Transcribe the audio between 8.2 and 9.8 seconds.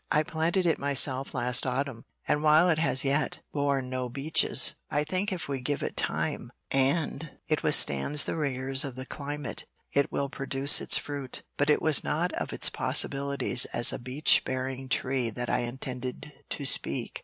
the rigors of the climate,